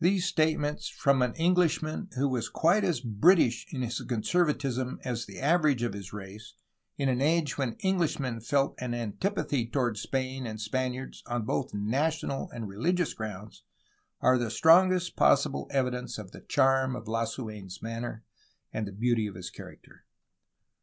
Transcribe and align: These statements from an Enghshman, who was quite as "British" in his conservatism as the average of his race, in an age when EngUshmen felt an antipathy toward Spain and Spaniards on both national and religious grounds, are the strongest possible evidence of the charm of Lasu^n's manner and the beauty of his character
These 0.00 0.24
statements 0.24 0.88
from 0.88 1.20
an 1.20 1.34
Enghshman, 1.34 2.08
who 2.16 2.26
was 2.26 2.48
quite 2.48 2.84
as 2.84 3.00
"British" 3.02 3.66
in 3.70 3.82
his 3.82 4.00
conservatism 4.00 4.98
as 5.04 5.26
the 5.26 5.40
average 5.40 5.82
of 5.82 5.92
his 5.92 6.14
race, 6.14 6.54
in 6.96 7.10
an 7.10 7.20
age 7.20 7.58
when 7.58 7.74
EngUshmen 7.84 8.40
felt 8.42 8.74
an 8.78 8.94
antipathy 8.94 9.66
toward 9.66 9.98
Spain 9.98 10.46
and 10.46 10.58
Spaniards 10.58 11.22
on 11.26 11.44
both 11.44 11.74
national 11.74 12.48
and 12.50 12.66
religious 12.66 13.12
grounds, 13.12 13.62
are 14.22 14.38
the 14.38 14.50
strongest 14.50 15.16
possible 15.16 15.68
evidence 15.70 16.16
of 16.16 16.30
the 16.30 16.40
charm 16.40 16.96
of 16.96 17.04
Lasu^n's 17.04 17.82
manner 17.82 18.24
and 18.72 18.86
the 18.88 18.92
beauty 18.92 19.26
of 19.26 19.34
his 19.34 19.50
character 19.50 20.06